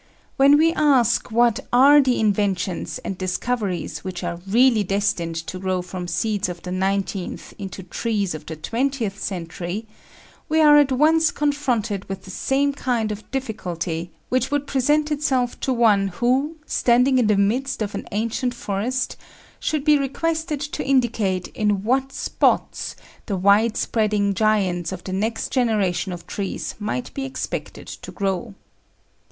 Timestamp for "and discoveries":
3.05-3.99